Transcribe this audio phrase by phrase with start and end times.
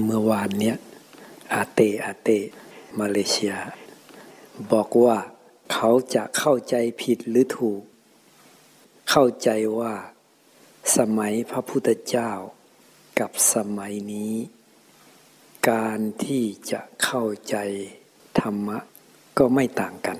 [0.00, 0.76] เมื่อวานเนี้ย
[1.54, 2.28] อาเตอาเต
[2.98, 3.54] มาเลเซีย
[4.72, 5.18] บอกว่า
[5.72, 7.82] เขาจะเข้าใจผิดหรือถูก
[9.10, 9.48] เข้าใจ
[9.78, 9.94] ว่า
[10.96, 12.30] สมัยพระพุทธเจ้า
[13.20, 14.34] กับสมัยนี้
[15.70, 17.56] การที่จะเข้าใจ
[18.40, 18.78] ธรรมะ
[19.38, 20.18] ก็ไม่ต่างกัน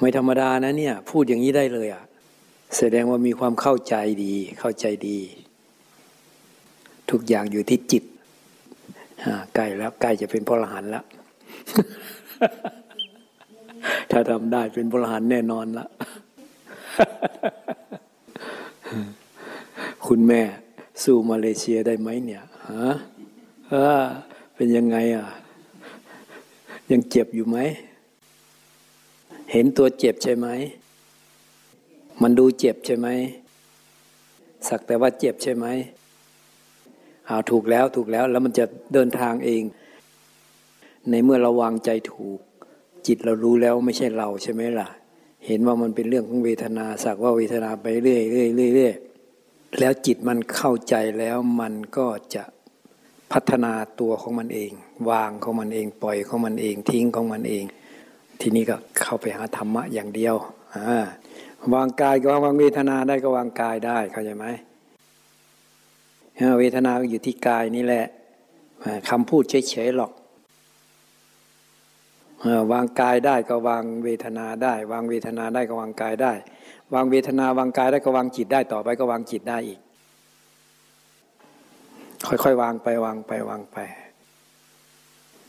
[0.00, 2.04] ไม่ธรรมดานะเนี่ย พูดอย่างนี้ได้เลยอะ่ะ
[2.76, 3.94] แสดงว่ามีความเข้าใจ
[4.24, 5.20] ดีเข้าใจดี
[7.10, 8.04] ทุกอย่างอยู่ที่จิต
[9.54, 11.04] ใกล้แล้วใกล้จะเป็นพลหันแล้ว
[14.10, 15.86] ถ้าทำได้เป็นพลหันแน่นอนละ
[20.06, 20.42] คุณแม่
[21.02, 22.88] สู้มาเลเซียได้ไหมเนี่ยฮะ
[24.54, 25.26] เป็นยังไงอะ
[26.90, 27.58] ยังเจ็บอยู่ไหม
[29.52, 30.48] เห็นตัวเจ็บใช่ไหม
[32.22, 33.08] มันดูเจ็บใช่ไหม
[34.68, 35.66] สักแต่ว่าเจ็บใช่ไหม
[37.26, 39.62] เอาถูกแล้วถูกแล้วแล้วมันจะเดินทางเอง
[41.10, 42.38] ในเมื่อเราวางใจถูก
[43.06, 44.88] จิตเรารู้แล้วไม่ใช่เราใช่ไหมล่ะ
[45.46, 48.94] เห็นว่ามันเป็นเรื่องของเวทนาสักว่าเวทนาไปเรื่อยเรื่อยเรื่อยเรื่อย
[49.78, 52.44] แล้วจิตมันเข้าใจแล้วมันก็จะ
[53.32, 54.72] พัฒนาตัวของมันเอง
[55.10, 57.64] วางของมันเอง ปล่อยของมันเอง ทิ้งของมันเอง
[58.40, 60.36] ทีนี้ก็เข้าไปหาธรรมะอย่างเดียว
[61.74, 64.46] วางกายก็วางเวทนาได้ก็วางกายได้เข้าใจไหม
[66.58, 68.06] เวทนาอยู่ที่กายนี่แหละ
[69.08, 70.12] คำพูดเฉยๆหรอก
[72.72, 76.32] วางกายได้ก็วางเวทนาได้ วางเวทนาได้ก็วางกายได้
[76.94, 79.80] วางเวทนาวางกายได้ก็วางจิตได้ต่อไปก็วางจิตได้อีก
[82.26, 83.76] ค่อยๆวางไปวางไปวางไป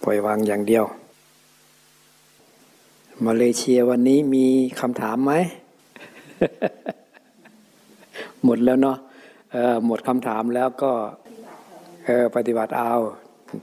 [0.04, 0.86] ปล่อยวางอย่างเดียว
[3.26, 4.46] มาเลเซียวันนี้มี
[4.80, 5.34] คำถามไหม
[8.44, 8.98] หมดแล้วเนาะ
[9.86, 10.92] หมดคำถามแล้วก็
[12.36, 12.94] ปฏิบัติเอา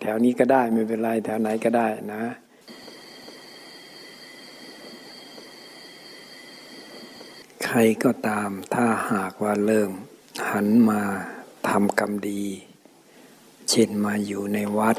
[0.01, 2.25] แถวนี้ก็ได้ไม่เป็นไร แถวไหนก็ได้นะ
[7.65, 9.91] ใครก็ตามถ้าหากว่าเริ่ม
[10.51, 11.01] หันมา
[11.69, 12.45] ทำกรรมดี
[13.71, 14.97] เช่นมาอยู่ในวัด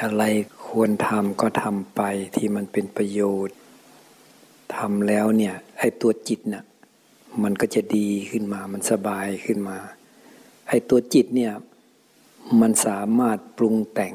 [0.00, 0.24] อะไร
[0.66, 2.02] ควรทำก็ทำไป
[2.36, 3.56] ที่มันเป็นประโยชน์
[4.76, 6.64] ทำแล้วเนี่ยไอ้ตัวจิตเนะ่ย
[7.42, 9.78] มันก็จะดีขึ้นมา มันสบายขึ้นมา
[10.68, 11.52] ไอ้ตัวจิตเนี่ย
[12.60, 14.14] มันสามารถปรุงแต่ง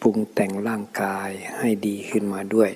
[0.00, 2.70] ปรุงแต่งร่างกายให้ดีขึ้นมาด้วย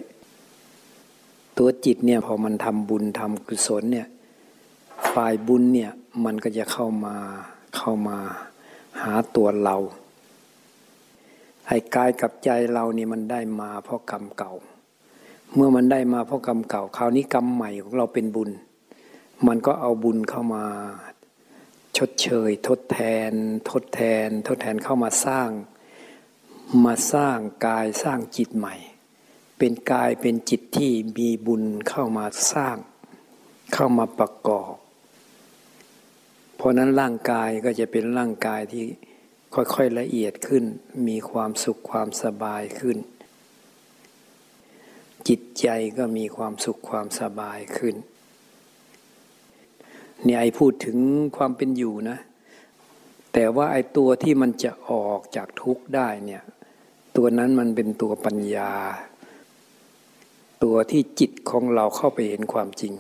[1.59, 4.09] ตัวจิตเนี่ยพอมันทำบุญทำกุศลเนี่ย
[5.13, 5.93] ฝ่ายบุญเนี่ย
[6.25, 7.17] มันก็จะเข้ามา
[7.77, 8.19] เข้ามา
[9.03, 9.77] หาตัวเรา
[11.69, 14.53] ไอ้กายกับใจเราเนี่ยมันได้มาเพราะกรรมเก่า
[15.55, 18.51] เมื่อมันได้มาเพราะกรรมเก่า คราวนี้กรรมใหม่ของเราเป็นบุญ
[19.45, 20.67] มันก็เอาบุญเข้ามา
[21.97, 23.33] ชดเชย ทดแทน
[23.71, 25.51] ทดแทน ทดแทนเข้ามาสร้าง
[26.85, 28.75] มาสร้างกายสร้างจิตใหม่
[29.59, 32.77] เป็นกายเป็นจิตที่มีบุญเข้ามาสร้าง
[33.75, 34.75] เข้ามาประกอบ
[36.57, 38.85] เพราะนั้นร่างกายก็จะเป็นร่างกายที่
[39.55, 40.65] ค่อยๆละเอียดขึ้น
[41.09, 42.99] มีความสุขความสบายขึ้น
[45.29, 47.95] จิตใจก็มีความสุขความสบายขึ้น
[50.25, 50.99] เนี่ยไอพูดถึง
[51.37, 52.19] ความเป็นอยู่นะ
[53.33, 56.43] แต่ว่าไอตัวที่มันจะออกจากทุกข์ได้เนี่ย
[57.17, 58.73] ตัวนั้นมันเป็นตัวปัญญา
[60.65, 62.93] ตัวที่จิตของเราเข้าไปเห็นความจริง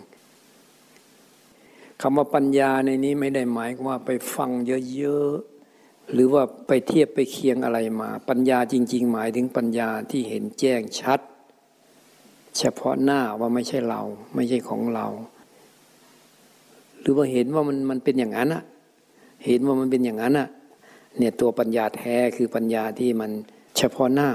[2.00, 4.50] คำว่าปัญญาในนี้ไม่ได้หมายว่าไปฟัง
[4.96, 11.20] เยอะๆ หรือว่าไปเทียบไปเคียงอะไรมา ปัญญาจริง ๆ หมายถึงปัญญาที่เห็นแจ้งชัด
[12.58, 14.02] เฉพาะหน้าว่าไม่ใช่เรา
[14.34, 15.06] ไม่ใช่ของเรา
[17.06, 18.62] รือว่าเห็นว่ามันมันเป็นอย่างนั้นอะ
[19.46, 20.48] เห็นว่ามันเป็นอย่างนั้นอะ
[21.18, 23.30] เนี่ยตัวปัญญาแท้คือปัญญาที่มัน
[23.76, 24.28] เฉพาะหน้า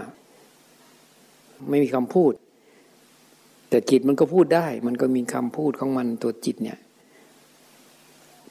[1.70, 2.34] ไม่มีคำพูด
[3.70, 6.80] แต่จิตมันก็พูดได้ มันก็มีคำพูดของมันตัวจิตเนี่ย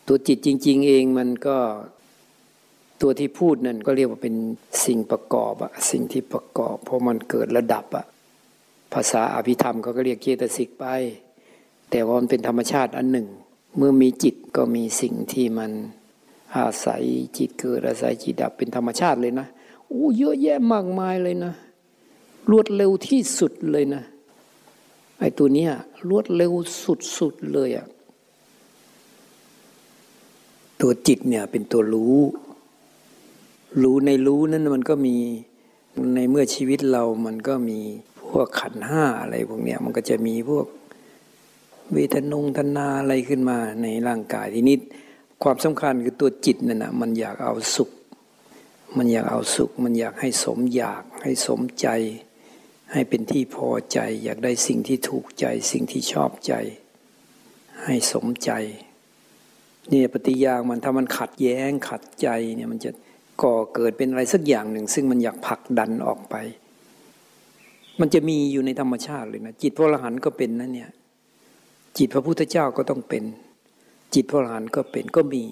[0.09, 1.57] ตัวจิตจริง ๆ เองมันก็
[3.03, 4.35] ตัวที่พูดนั่นก็เรียกว่าเป็น
[4.85, 8.05] สิ่งประกอบอะสิ่งที่ประกอบ เพราะมันเกิดระดับอะ
[8.95, 10.87] ภาษาอภิธรรมเขาก็เรียกเจตสิกไป
[11.91, 13.27] แต่ว่ามันเป็นธรรมชาติอันหนึ่ง
[13.77, 15.71] เมื่อมีจิตก็มีสิ่งที่มัน
[16.57, 17.03] อาศัย
[17.39, 19.47] จิตเกิดอาศัยจิตดับเป็นธรรมชาติเลยนะ
[19.87, 21.53] โอ้เยอะแยะมากมายเลยนะ
[22.51, 24.03] รวดเร็วที่สุดเลยนะ
[25.19, 25.73] ไอ้ตัวเนี้ย
[26.09, 26.53] รวดเร็ว
[27.19, 27.87] สุดๆเลยอะ
[30.81, 32.19] ตัวจิตเนี่ยเป็นตัวรู้
[33.83, 35.17] รู้ในรู้นั้นมันก็มี
[36.15, 37.79] ในเมื่อชีวิตเรามันก็มี
[38.31, 40.67] พวกขันห้าอะไรพวกเนี้ยมันก็จะมีพวก
[41.93, 44.77] เวทนงทนาอะไรขึ้นมาในร่างกายทีนี้
[45.43, 47.91] ความสำคัญคือตัวจิตนั่นนะมันอยากเอาสุข
[48.97, 51.89] มันอยากเอาสุข มันอยากให้สมอยากให้สมใจ
[52.93, 56.53] ให้เป็นที่พอใจ อยากได้สิ่งที่ถูกใจ สิ่งที่ชอบใจ
[57.85, 58.51] ให้สมใจ
[59.89, 62.91] เนี่ยปฏิยางมันถ้ามันขัดแย้งขัดใจเนี่ยมันจะ
[63.43, 66.37] ก่อเกิดเป็นอะไรสักอย่างหนึ่ง ซึ่งมันอยากผลักดันออกไป
[68.01, 70.91] มันจะมีอยู่ในธรรมชาติเลยนะจิตพระอรหันต์ก็เป็นนะเนี่ย
[71.99, 73.25] จิตพระพุทธเจ้าก็ต้องเป็น
[74.15, 75.45] จิตพระอรหันต์ก็เป็นก็มี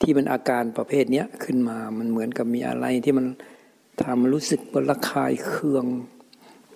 [0.00, 3.26] ที่มันอาการประเภทนี้ขึ้นมามันเหมือนกับมีอะไรที่มัน
[4.02, 5.84] ทำมันรู้สึกมันระคายเคือง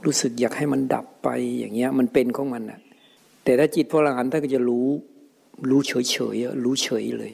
[0.05, 1.29] รู้สึกอยากให้มันดับไป
[1.59, 2.81] อย่างเงี้ยมันเป็นของมันอะ
[3.45, 4.89] แต่ถ้าจิตพระอรหันต์ท่านก็จะรู้
[5.71, 7.33] รู้เฉยเฉยรู้เฉยเลย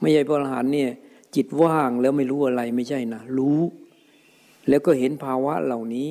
[0.00, 0.90] ไม่ใช่พระอรหันต์เนี่ย
[1.36, 3.58] จิตว่างแล้วไม่รู้อะไรไม่ใช่นะรู้
[4.68, 6.08] แล้วก็เห็นภาวะเหล่านี้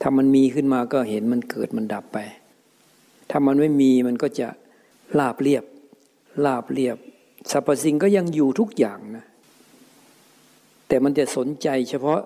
[0.00, 2.18] ถ้ามันมีขึ้นมาก็เห็นมันเกิดมันดับไป
[3.30, 4.48] ถ้ามันไม่มีมันก็จะ
[5.18, 5.64] ลาบเรียบ
[6.44, 6.96] ลาบเรียบ
[7.50, 9.24] สรรพสิ่งก็ยังอยู่ทุกอย่างนะ
[10.88, 12.20] แต่มันจะสนใจเฉพาะ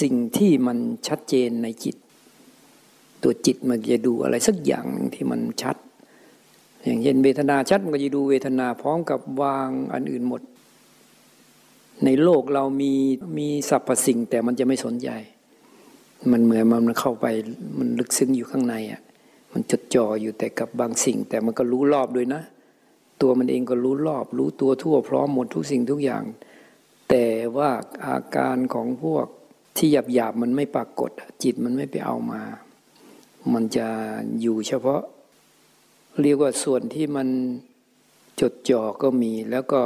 [0.00, 0.78] สิ่งที่มัน
[1.08, 1.96] ชัดเจนในจิต
[3.22, 5.76] ตัวจิตมันจะดูอะไรสักอย่างที่มันชัด
[6.84, 10.42] อย่างเช่นเวทนาชัดมันก็จะดูเวทนาพร้อมกับวางอันอื่นหมด
[12.04, 12.92] ในโลกเรามี
[13.38, 15.08] มีสรรพสิ่งแต่มันจะไม่สนใจ
[16.30, 17.26] มันเหมือนมันเข้าไป
[17.78, 19.00] มันลึกซึ้งอยู่ข้างในอะ
[19.56, 22.42] มันจดจ่ออยู่แต่กับบางสิ่ง แต่มันก็รู้รอบด้วยนะ
[23.22, 26.24] ตัวมันเองก็รู้รอบ รู้ตัวทั่วพร้อมหมดทุกสิ่งทุกอย่าง
[27.10, 27.70] แต่ว่า
[28.06, 29.26] อาการของพวก
[29.76, 31.10] ที่หยาบหยาบมันไม่ปรากฏ
[31.42, 32.42] จิตมันไม่ไปเอามา
[33.52, 33.88] มันจะ
[34.40, 35.02] อยู่เฉพาะ
[36.20, 37.28] เรียกว่าส่วนที่มัน
[38.40, 39.82] จดจ่อก็มีแล้วก็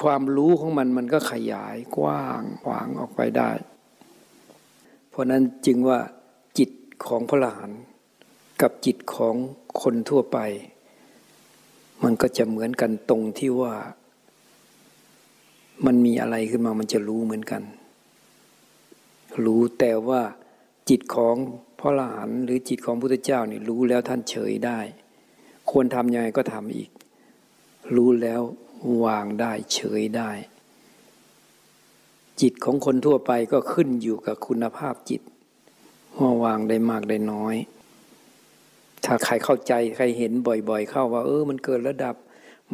[0.00, 3.50] ความรู้ของมันมันก็ขยายกว้างขวางออกไปได้
[5.10, 5.98] เพราะนั้นจึงว่า
[6.58, 6.70] จิต
[7.06, 7.70] ของพระหลาน
[8.62, 9.34] กับจิตของ
[9.82, 10.38] คนทั่วไป
[12.02, 13.74] มันก็จะเหมือนกันตรงที่ว่า
[15.86, 17.62] มันมีอะไรขึ้นมามันจะรู้เหมือนกัน
[19.44, 20.22] รู้แต่ว่า
[20.88, 21.36] จิตของ
[21.80, 24.78] พระหลานหรือจิตของพุทธเจ้านี่รู้แล้วท่านเฉยได้
[25.70, 26.90] ควรทำยังไงก็ทำอีก
[27.96, 28.40] รู้แล้ว
[29.04, 30.30] วางได้เฉยได้
[32.40, 35.22] จิตของคนทั่วไปก็ขึ้นอยู่กับคุณภาพจิต
[36.18, 37.56] ว่าวางได้มากได้น้อย
[39.06, 42.14] ถ้าใครเข้าใจใครเห็นบ่อย ๆ เข้าว่า เออ มันเกิดระดับ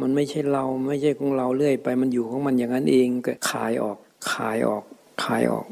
[0.01, 3.97] มันไม่ใช่เราไม่ใช่ของเราเรื่อยไป มันอยู่ของมันอย่างนั้นเองก็คายออก
[4.31, 4.83] คายออก
[5.23, 5.67] คายออก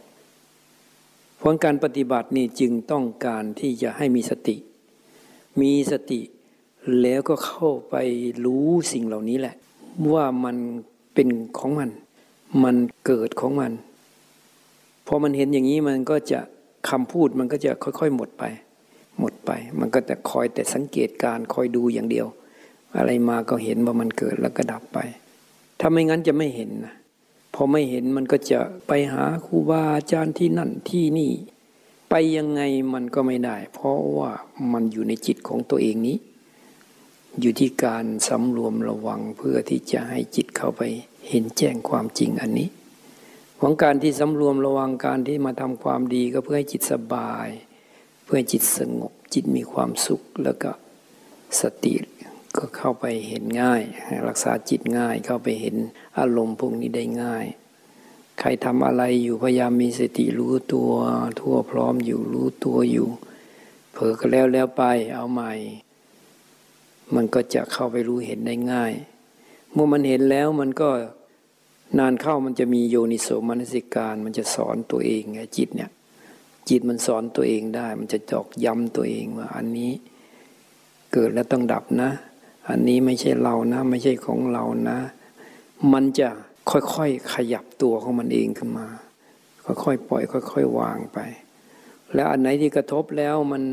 [1.38, 4.56] เพราะการปฏิบัตินี่จึงต้องการที่จะให้มีสติ
[5.62, 6.20] มีสติ
[7.02, 7.96] แล้วก็เข้าไป
[8.46, 9.56] รู้สิ่งเหล่านี้แหละ
[10.14, 10.58] ว่ามัน
[11.14, 11.90] เป็นของมัน
[12.64, 12.76] มัน
[13.06, 13.72] เกิดของมัน
[15.08, 16.40] พอมันเห็นอย่างนี้มันก็จะ
[16.90, 18.44] คำพูดมันก็จะค่อย ๆ หมดไป
[19.22, 22.28] หมดไป มันก็จะคอยแต่สังเกตการคอยดูอย่างเดียว
[22.98, 25.00] อะไรมาก็เห็นว่ามันเกิดแล้วก็ดับไป
[25.80, 26.96] ถ้าไม่งั้นจะไม่เห็นนะ
[27.54, 31.32] พอไม่เห็นมันก็จะไปหาครูบาอาจารย์ที่นั่นที่นี่
[32.10, 32.62] ไปยังไง
[32.94, 34.32] มันก็ไม่ได้ เพราะว่า
[34.72, 36.18] มันอยู่ในจิตของตัวเองนี้
[37.42, 40.82] อยู่ที่การสำรวมระวังเพื่อที่จะให้จิตเข้าไป
[41.30, 42.70] เห็นแจ้งความจริงอันนี้
[43.60, 47.48] ของการที่สำรวมระวังการที่มาทำความดีก็เพื่อให้จิตสบาย
[48.34, 50.72] พื่อจิตสงบจิตมีความสุขแล้วก็
[51.62, 51.94] สติ
[52.58, 53.82] ก็เข้าไปเห็นง่าย
[54.28, 55.76] รักษาจิตง่ายเข้าไปเห็น
[56.20, 57.46] อารมณ์พวกนี้ได้ง่าย
[58.40, 60.92] ใครทำอะไรอยู่พยายามมีสติรู้ตัว
[61.40, 63.10] ทั่วพร้อมอยู่รู้ตัวอยู่
[63.94, 65.54] เผลอก็แล้วแล้วไปเอาใหม่
[67.16, 68.94] มันก็จะเข้าไปรู้เห็นได้ง่าย
[69.72, 70.90] เมื่อมันเห็นแล้วมันก็
[72.00, 75.92] นานเข้ามันจะมีโยนิโสมนสิการ มันจะสอนตัวเองไงจิตเนี่ย
[76.72, 79.92] จิตมันสอนตัวเองได้ มันจะจอกย้ำตัวเองว่า อันนี้
[81.14, 82.12] เกิดแล้วต้องดับนะ
[82.70, 84.98] อันนี้ไม่ใช่เรานะ ไม่ใช่ของเรานะ
[85.94, 86.30] มันจะ
[86.72, 88.88] ค่อยๆขยับตัวของมันเองขึ้นมา
[89.66, 91.20] ค่อยๆปล่อย ค่อย ๆ วางไป
[92.14, 93.64] แล้วอันไหนที่กระทบแล้วมัน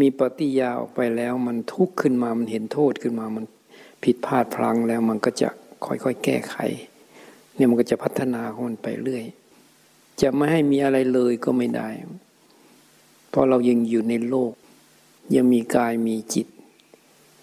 [0.00, 3.44] มีปฏิยาออกไปแล้ว มันทุกข์ขึ้นมา มันเห็นโทษขึ้นมา มัน
[4.04, 5.48] ผิดพลาดพลังแล้วมันก็จะ
[5.86, 6.56] ค่อยๆแก้ไข
[7.54, 9.24] เนี่ยมันก็จะพัฒนาของมันไปเรื่อย
[10.20, 11.88] จะไม่ให้มีอะไรเลยก็ไม่ได้
[13.30, 14.52] เพราะเรายังอยู่ในโลก
[15.34, 16.46] ยังมีกายมีจิต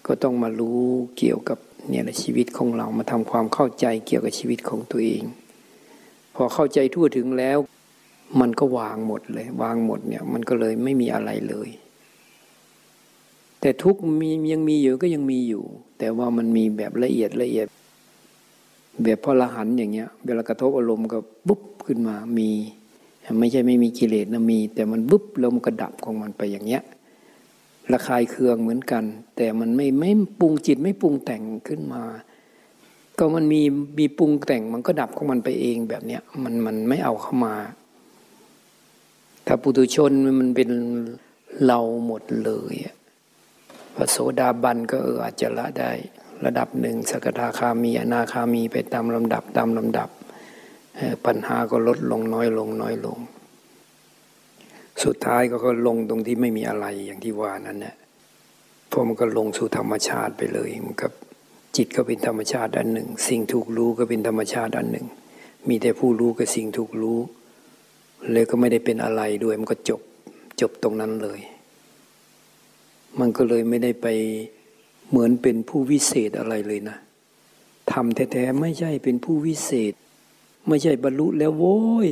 [0.06, 0.80] ก็ต้องมารู้
[1.18, 5.22] เกี่ยวกับเนี่ยชีวิตของเรามาทำความเข้าใจเกี่ยวกับชีวิตของตัวเอง
[6.34, 7.58] พอเข้าใจทั่วถึงแล้ว
[8.40, 11.68] มันก็วางหมดเลย วางหมดเนี่ยมันก็เลยไม่มีอะไรเลย
[13.60, 15.64] แต่ทุกมียังมีอยู่ก็ยังมีอยู่
[15.98, 17.66] แต่ว่ามันมีแบบละเอียดละเอียด
[19.02, 21.18] แบบพอละหันอย่างเงี้ย เวลากระทบอารมณ์ก็
[21.48, 22.50] บุ๊บขึ้นมามี
[23.38, 26.82] ไม่ใช่ไม่มีกิเลสนะมี แต่มันบุ๊บลมกระดับของมันไปอย่างเงี้ย
[27.92, 29.04] ระคายเคืองเหมือนกัน
[29.36, 32.02] แต่มันไม่ไม่ปรุงจิตไม่ปรุงแต่งขึ้นมา
[33.18, 33.62] ก็มันมี
[33.98, 37.54] มีปรุงแต่งมันก็ดับของมันไปเองแบบเนี้ยมันมันไม่เอาเข้ามา
[39.46, 40.70] ถ้าปุถุชนมันเป็น
[41.66, 42.74] เราหมดเลย
[43.96, 45.92] พระโสดาบันก็เอออาจจะละได้
[46.44, 50.08] ระดับหนึ่งสกทาคามีอนาคามีไปตามลำดับตามลำดับ
[51.26, 53.18] ปัญหาก็ลดลงน้อยลงน้อยลง
[55.04, 57.96] สุดท้ายก็ก็ลงตรงที่ไม่มีอะไรอย่างที่ว่านั้นแหละ
[58.90, 61.08] พอมันก็ลงสู่ธรรมชาติไปเลยมันก็
[61.76, 65.06] จิตก็เป็นธรรมชาติอันหนึ่ง สิ่งถูกรู้ก็เป็นธรรมชาติอันหนึ่ง
[65.68, 67.18] มีแต่ผู้รู้กับสิ่งถูกรู้
[68.32, 70.00] เลยก็ไม่ได้เป็นอะไรด้วยมันก็จบ
[70.60, 71.40] จบตรงนั้นเลย
[73.20, 74.06] มันก็เลยไม่ได้ไป
[75.12, 76.98] เหมือนเป็นผู้วิเศษอะไรเลยนะ
[77.92, 79.92] ทำแท้ๆไม่ใช่เป็นผู้วิเศษ
[80.68, 82.08] ไม่ใช่บรรลุแล้วโว้ย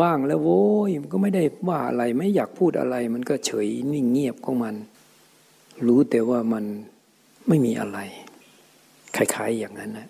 [0.00, 4.74] ว่างแล้วโว้ยมันก็ไม่ได้ว่าอะไรไม่อยากพูดอะไร มันก็เฉยนิ่งเงียบของมัน
[5.86, 6.64] รู้แต่ว่ามัน
[7.48, 7.98] ไม่มีอะไร
[9.16, 10.08] คล้ายๆอย่างนั้นนะ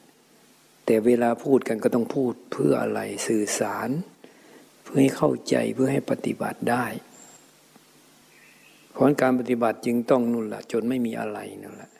[0.84, 3.88] แต่เวลาพูดกันก็ต้องพูดเพื่ออะไรสื่อสาร
[4.82, 6.84] เพื่อให้เข้าใจเพื่อให้ปฏิบัติได้
[8.99, 11.93] เพราะการปฏิบัติจึงต้องนุ่นละจนไม่มีอะไรนั่นแหละ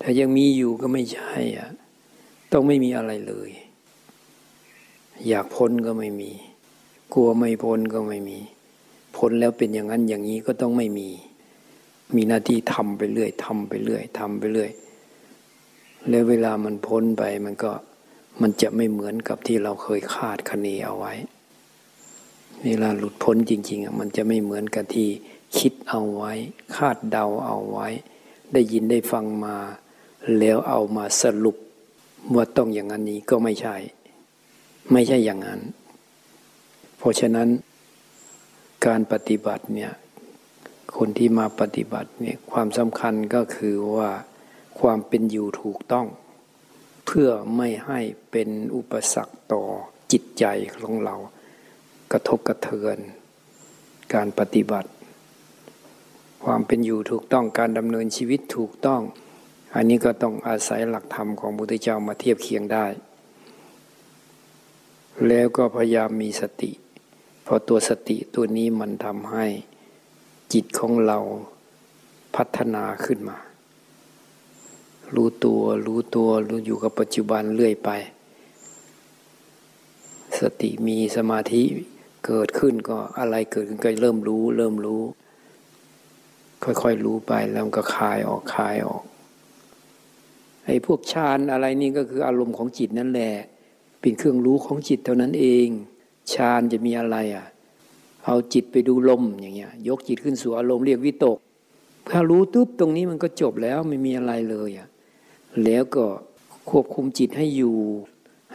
[0.00, 1.70] ถ้ายังมีอยู่ก็ไม่ใช่อะ
[2.52, 3.50] ต้องไม่มีอะไรเลย
[5.28, 6.30] อยากพ้นก็ไม่มี
[7.14, 8.38] กลัวไม่พ้นก็ไม่มี
[9.16, 11.08] พ้นแล้วเป็นอย่างนั้นอย่างนี้ก็ต้องไม่มี
[12.14, 14.70] มีหน้าที่ทำไปเรื่อยทำไปเรื่อยทำไปเรื่อย
[16.08, 17.72] แล้วเวลามันพ้นไปมันก็
[18.40, 21.12] มันจะไม่เหมือนกับที่เราเคยคาดคะเนเอาไว้
[22.64, 25.08] เวลาหลุดพ้นจริง ๆ มันจะไม่เหมือนกับที่
[25.58, 26.32] คิดเอาไว้
[26.74, 27.88] คาดเดาเอาไว้
[28.52, 29.56] ได้ยินได้ฟังมา
[30.38, 31.56] แล้วเอามาสรุป
[32.34, 33.76] ว่าต้องอย่างนั้นนี้ก็ไม่ใช่
[34.92, 35.60] ไม่ใช่อย่างนั้น
[36.98, 37.48] เพราะฉะนั้น
[38.86, 39.92] การปฏิบัติเนี่ย
[40.96, 44.10] คนที่มาปฏิบัติเนี่ยความสำคัญก็คือว่า
[44.80, 46.06] ความเป็นอยู่ถูกต้อง
[47.06, 49.64] เพื่อไม่ให้เป็นอุปสรรคต่อ
[50.12, 50.44] จิตใจ
[50.80, 51.14] ของเรา
[52.12, 52.98] กระทบกระเทือน
[54.14, 54.90] การปฏิบัติ
[56.44, 59.00] ความเป็นอยู่ถูกต้องการดำเนินชีวิตถูกต้อง
[59.74, 62.86] อันนี้ก็ต้องอาศัยหลักธรรมของพุทธเจ้ามาเทียบเคียงได้
[65.28, 66.70] แล้วก็พยายามมีสติ
[67.44, 69.46] เพราะตัวสติตัวนี้มันทำให้
[70.52, 71.18] จิตของเรา
[72.36, 73.38] พัฒนาขึ้นมา
[75.14, 77.90] รู้ตัวรู้ตัวรู้อยู่กับปัจจุบันเรื่อยไป
[80.40, 81.62] สติมีสมาธิ
[82.26, 85.02] เกิดขึ้นก็อะไรเกิดขึ้นก็เริ่มรู้ เริ่มรู้
[86.64, 89.02] ค่อยๆรู้ไปแล้วก็คลายออกคลายออก
[90.66, 93.32] ไอ้พวกฌานอะไรนี่ก็คืออารมณ์ของจิตนั่นแหละ
[94.00, 95.68] เป็นเครื่องรู้ของจิตเท่านั้นเอง
[96.32, 97.46] ฌานจะมีอะไรอะ
[98.24, 101.38] เอาจิตไปดูลมอย่างเงี้ย ยกจิตขึ้นสู่อารมณ์เรียกวิตก
[102.10, 104.88] ถ้ารู้ตุ๊บตรงนี้มันก็จบแล้วไม่มีอะไรเลยอะ
[105.64, 106.04] แล้วก็
[106.70, 107.76] ควบคุมจิตให้อยู่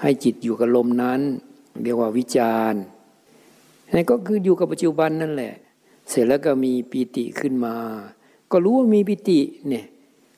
[0.02, 1.22] ให้จิตอยู่กับลมนั้น
[1.84, 2.82] เรียกว่าวิจารณ์
[3.94, 5.54] นั่นก็คืออยู่กับปัจจุบันนั่นแหละ
[6.10, 7.76] เสร็จแล้วก็มีปีติขึ้นมา
[8.52, 9.40] ก็รู้ว่ามีปีติ
[9.70, 9.86] เนี่ย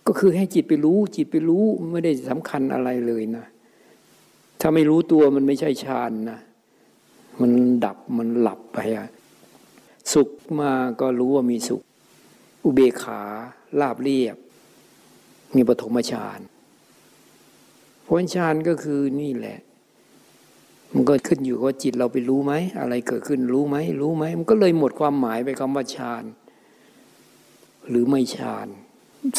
[0.07, 3.45] ก็คือให้จิตไปรู้ จิตไปรู้ไม่ได้สำคัญอะไรเลยนะ
[4.59, 6.39] ถ้าไม่รู้ตัวมันไม่ใช่ฌานนะ
[7.41, 7.51] มัน
[7.85, 9.07] ดับมันหลับไปอะ
[10.13, 11.81] สุขมาก็รู้ว่ามีสุข
[12.63, 13.21] อุเบกขา
[13.79, 14.37] ลาบเรียบ
[15.55, 16.39] มีปฐมฌาน
[18.05, 19.59] พ้นฌานก็คือนี่แหละ
[20.93, 26.23] มันก็ขึ้นอยู่ว่าจิตเราไปรู้ไหมอะไรเกิดขึ้นรู้ไหมรู้ไหมมันก็เลยหมดความหมายไปคำว่าฌาน
[27.89, 28.67] หรือไม่ฌาน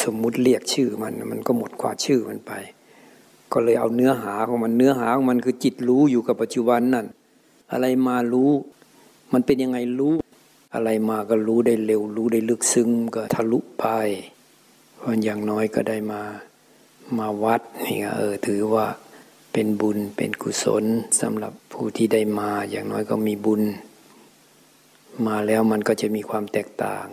[0.05, 2.53] สมมุติเรียกชื่อมัน มันก็หมดความชื่อมันไป
[3.53, 7.07] ก็เลยเอาเนื้อหาของมันเนื้อหาของมันคือจิตรู้อยู่กับปัจจุบันนั่น
[7.73, 8.51] อะไรมารู้
[9.33, 10.15] มันเป็นยังไงรู้
[10.75, 13.85] อะไรมาก็รู้ได้เร็ว รู้ได้ลึกซึ้งก็ทะลุไป
[14.97, 16.23] เพราะอย่างน้อยก็ได้มา
[17.19, 18.87] มาวัดนี่เออถือว่า
[19.53, 20.85] เป็นบุญเป็นกุศล
[21.21, 23.63] สำหรับผู้ที่ได้มาอย่างน้อยก็มีบุญ
[25.27, 27.07] มาแล้วมันก็จะมีความแตกต่าง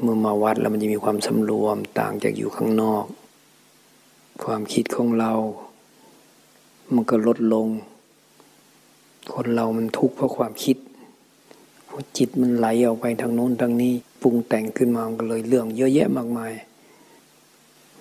[0.00, 3.04] เมื่อมาวัดแล้วมันจะมีความสำรวมต่างจากอยู่ข้างนอก
[4.44, 5.32] ความคิดของเรา
[6.94, 7.68] มันก็ลดลง
[9.34, 10.76] คนเรามันทุกข์เพราะความคิด
[12.16, 16.52] จิตมันไหลออกไปทางโน้นทางนี้ปรุงแต่งขึ้นมาก็เลยเรื่องเยอะแยะมากมาย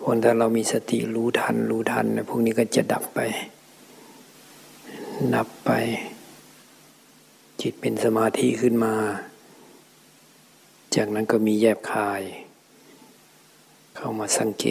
[0.05, 3.19] คนถ้าเรามีสติรู้ทัน รู้ทันนะพวกนี้ก็จะดับไป
[5.35, 5.71] ดับไป
[7.61, 8.93] จิตเป็นสมาธิขึ้นมา
[10.95, 12.21] จากนั้นก็มีแยบคาย
[13.95, 14.65] เข้ามาสังเก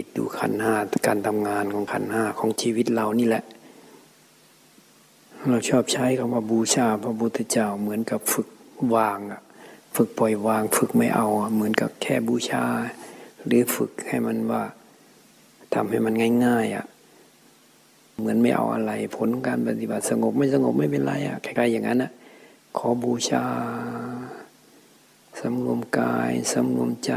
[0.00, 0.74] ตดูขันห้า
[1.06, 3.44] การทำงานของขันห้าของชีวิตเรานี่แหละ
[5.48, 8.48] เราชอบใช้คำว่าบูชาพระพุทธเจ้าเหมือนกับฝึก
[8.94, 9.42] วางอะ
[9.96, 12.64] ฝึกปล่อยวาง ฝึกไม่เอา เหมือนกับแค่บูชา
[13.46, 14.62] หรือฝึกให้มันว่า
[15.74, 16.14] ทำให้มัน
[16.46, 16.86] ง่าย ๆอะ่ะ
[18.18, 22.10] เหมือนไม่เอาอะไรผลการปฏิบัติสงบไม่สงบไม่เป็นไรอะ่ะคล้ายๆอย่างนั้นนะ
[22.76, 23.44] ขอบูชา
[25.40, 27.12] สำรวมกายสำรวมใจ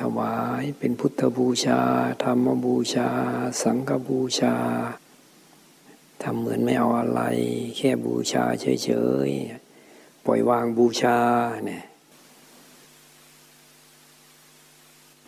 [0.00, 1.80] ถวายเป็นพุทธบูชา
[2.22, 3.08] ธรรมบูชา
[3.62, 4.54] สังฆบูชา
[6.22, 7.22] ทำเหมือนไม่เอาอะไร
[7.76, 8.90] แค่บูชาเฉ
[9.28, 11.18] ยๆ ปล่อยวางบูชา
[11.64, 11.84] เนี่ย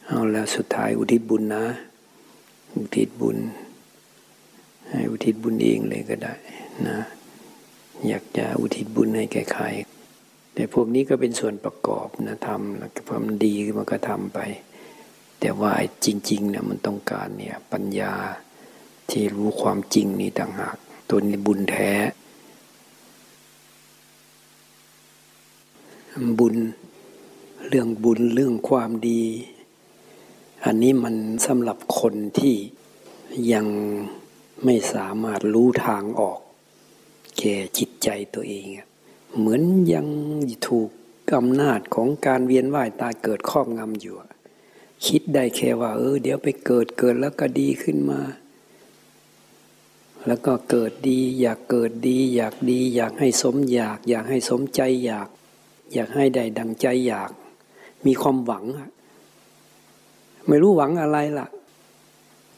[0.06, 1.64] เอาแล้วสุดท้ายอุทิศบุญนะ
[2.76, 3.38] อุทิศบุญ
[4.90, 6.34] ให้อุทิศบุญเองเลยก็ได้
[6.88, 6.98] นะ
[8.06, 9.64] อยากจะอุทิศบุญให้แก่ใคร
[10.54, 14.38] แต่พวกนี้ก็เป็นส่วนประกอบนะทำแล้วความดีมันก็ทำไป
[15.40, 15.72] แต่ว่า
[16.04, 18.14] จริงๆเนี่ยมันต้องการเนี่ยปัญญา
[19.10, 20.76] ที่รู้ความจริงนี่ต่างหาก
[21.08, 21.92] ตัวนี้บุญแท้
[26.38, 26.56] บุญ
[27.68, 29.22] เรื่องบุญเรื่องความดี
[30.64, 31.14] อันนี้มัน
[31.46, 32.56] สำหรับคนที่
[33.52, 33.66] ยัง
[34.64, 36.40] ไม่สามารถรู้ทางออก
[37.38, 38.66] แก่จิตใจตัวเอง
[39.38, 39.62] เหมือน
[39.92, 40.06] ยัง
[40.68, 40.90] ถูก
[41.38, 44.14] อำนาจของการเวียนว่ายตายเกิดครอบงำอยู่
[45.06, 48.20] คิดได้แค่ว่า เออ เดี๋ยวไปเกิดเกิดแล้วก็ดีขึ้นมา
[50.26, 55.28] แล้วก็เกิดดี อยากเกิดดี อยากดี อยากให้สมอยาก อยากให้สมใจอยาก
[55.94, 57.30] อยากให้ได้ดังใจอยาก
[58.06, 58.90] มีความหวังอะ
[60.48, 61.46] ไม่รู้หวังอะไรล่ะ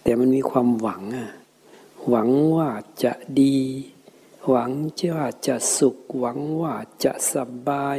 [0.02, 1.30] แต่มันมีความหวังอะ
[2.08, 2.70] หวังว่า
[3.04, 3.56] จะดี
[4.48, 4.70] หวัง
[5.14, 7.36] ว่าจะสุข หวังว่าจะส
[7.68, 7.98] บาย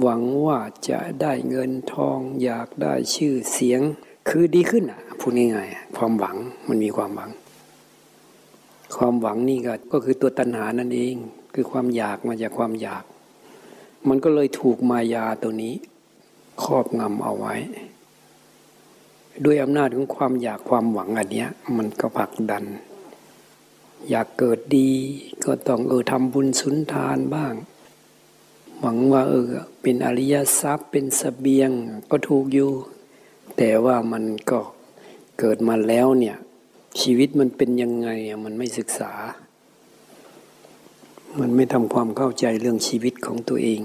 [0.00, 3.80] หวังว่าจะได้เงินทอง อยากได้ชื่อเสียง
[4.28, 6.36] คือดีขึ้นอะพูดง่ายๆความหวัง
[6.68, 7.30] มันมีความหวัง
[8.96, 11.14] ความหวังนี่ก็ก็คือตัวตัณหานั่นเอง
[11.54, 13.04] คือความอยากมาจากความอยาก
[14.08, 15.74] มันก็เลยถูกมายาตัวนี้
[16.62, 17.54] ครอบงำเอาไว้
[19.44, 22.64] ด้วยอำนาจของความอยากความหวังอันเนี้ย มันก็ผลักดัน
[24.10, 24.90] อยากเกิดดี
[25.44, 27.54] ก็ต้องเออทำบุญสุนทานบ้าง
[28.80, 29.48] หวังว่าเออ
[29.82, 31.70] เป็นอริยทรัพย์เป็นสเสบียง
[32.10, 32.70] ก็ถูกอยู่
[33.56, 34.60] แต่ว่ามันก็
[35.38, 36.36] เกิดมาแล้วเนี่ย
[37.00, 38.08] ชีวิตมันเป็นยังไง
[38.44, 39.12] มันไม่ศึกษา
[41.40, 43.82] มันไม่ทำความเข้าใจเรื่องชีวิตของตัวเอง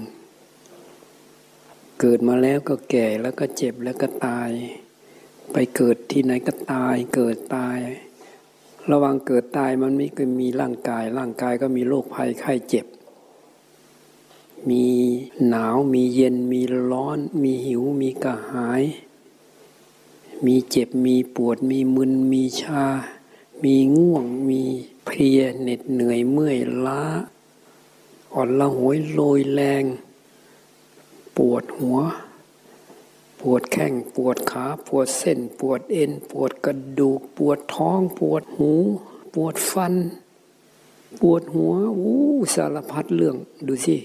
[2.00, 4.50] เกิดมาแล้วก็แก่แล้วก็เจ็บแล้วก็ตาย
[5.52, 7.78] ไปเกิดที่ไหนก็ตายเกิดตาย
[8.90, 12.86] ระหว่างเกิดตายมันไม่เคยมีร่างกาย ร่างกายก็มีโรคภัยไข้เจ็บ
[14.70, 14.86] มี
[15.48, 18.82] หนาวมีเย็นมีร้อน มีหิวมีกระหาย
[20.46, 22.84] มีเจ็บมีปวดมีมึนมีชา
[23.64, 24.62] มีง่วงมี
[25.04, 27.02] เพลียเหน็ดเหนื่อยเมื่อยล้า
[28.34, 29.84] อ่อนละหวยโรยแรง
[31.36, 31.98] ปวดหัว
[33.40, 38.72] ปวดแข้งปวดขาปวดเส้น ปวดเอ็น ปวดกระดูก ปวดท้อง ปวดหู
[39.34, 39.94] ปวดฟัน
[41.20, 42.16] ปวดหัวอู้
[42.54, 43.96] สารพัดเรื่องดูสิ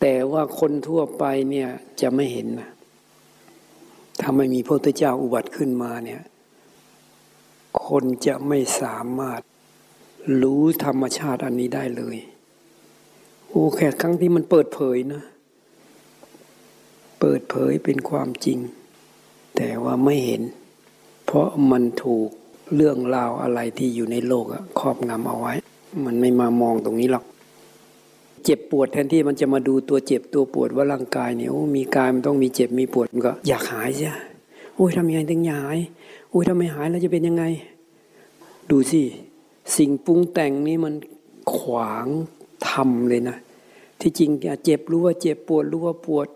[0.00, 1.68] แต่ว่าคนทั่วไปเนี่ย
[2.00, 2.70] จะไม่เห็นนะ
[4.20, 6.22] ถ้าไม่มีพระพุทธเจ้าอุบัติขึ้นมาเนี่ย
[7.86, 9.40] คนจะไม่สามารถ
[10.42, 12.16] รู้ธรรมชาติอันนี้ได้เลย
[13.48, 15.22] โอ้แค่ครั้งที่มันเปิดเผยนะ
[17.24, 18.58] เปิดเผยเป็นความจริง
[19.56, 20.42] แต่ว่าไม่เห็น
[21.26, 22.28] เพราะมันถูก
[22.74, 25.54] เรื่องราวอะไรที่อยู่ในโลกอะครอบงำเอาไว้
[26.06, 27.24] มันไม่มามองตรงนี้หรอก
[28.44, 34.12] เจ็บปวดแทนที่มันจะมาดูตัวเจ็บตัวปวดว่าร่างกายเนี่ยโอ้มีกายมันต้องมีเจ็บมีปวดมันก็อยากหายใช่
[34.74, 35.78] โอ้ยทำยังไงถึงอยากหาย
[36.30, 37.44] โอ้ยทำไมหายแล้วจะเป็นยังไง
[38.70, 39.02] ดูสิ
[39.76, 40.94] สิ่งปรุงแต่งนี้มัน
[41.56, 42.06] ขวาง
[42.68, 43.36] ทำเลยนะ
[44.00, 44.30] ที่จริง
[44.64, 46.28] เจ็บรู้ว่าเจ็บปวดรู้ว่าปวด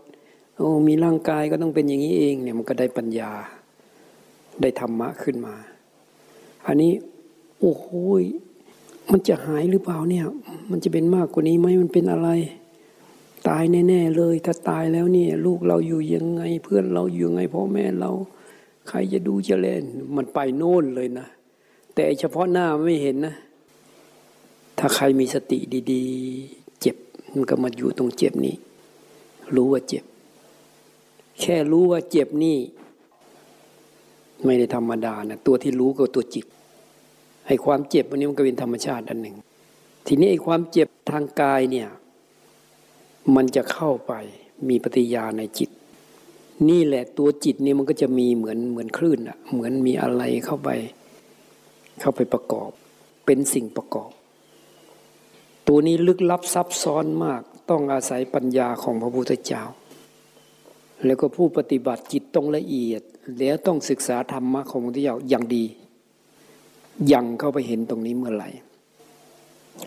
[0.57, 3.31] โอ้มีร่างกายก็ต้องเป็นอย่างนี้เองเนี่ยมันก็ได้ปัญญา
[4.61, 5.55] ได้ธรรมะขึ้นมา
[6.67, 6.93] อันนี้
[7.61, 7.87] โอ้โห
[9.11, 10.25] มันจะหายหรือเปล่าเนี่ย
[10.71, 12.29] มันจะเป็นมากกว่านี้ไหมมันเป็นอะไร
[13.49, 18.11] ตายแน่ๆเลย ถ้าตายแล้วเนี่ย ลูกเราอยู่ยังไง เพื่อนเราอยู่ยังไงพ่อแม่เรา
[18.89, 19.85] ใครจะดูจะเล่น
[20.17, 21.27] มันไปโน่นเลยนะ
[21.95, 23.35] แต่เฉพาะหน้าไม่เห็นนะ
[24.79, 25.59] ถ้าใครมีสติ
[25.93, 26.03] ดี
[26.43, 26.97] ๆ เจ็บ
[27.35, 28.57] มันก็มาอยู่ตรงเจ็บนี้
[29.55, 30.05] รู้ว่าเจ็บ
[31.41, 32.59] แค่รู้ว่าเจ็บนี่
[34.45, 36.47] ไม่ได้ธรรมดานะตัวที่รู้ก็ตัวจิต
[37.47, 39.37] ไอ้ความเจ็บวันนี้มันก็เป็นธรรมชาติอันหนึ่ง
[40.07, 41.89] ทีนี้ไอ้ความเจ็บทางกายเนี่ย
[43.35, 44.13] มันจะเข้าไป
[44.69, 45.71] มีปฏิยาในจิต
[46.69, 50.71] นี่แหละตัวจิตนี่มันก็จะมีเหมือนเหมือนคลื่นอะเหมือนมีอะไรเข้าไป
[52.01, 52.71] เข้าไปประกอบ
[53.27, 54.11] เป็นสิ่งประกอบ
[55.69, 59.63] ตัวนี้ลึกลับซับซ้อนมาก ต้องอาศัยปัญญาของพระพุทธเจ้า
[61.05, 63.03] แล้วก็ผู้ปฏิบัติจิตต้องละเอียด
[63.39, 65.65] แล้วต้องศึกษาธรรมะของพระเจ้าอย่างดี
[67.13, 68.49] ยังเข้าไปเห็นตรงนี้เมื่อไหร่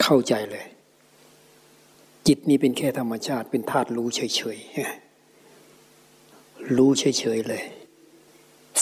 [0.02, 0.66] เข้าใจเลย
[2.28, 7.04] จิตนี้เป็นแค่ธรรมชาติเป็นธาตุรู้เฉยๆรู้เฉ
[7.38, 7.64] ยๆเลย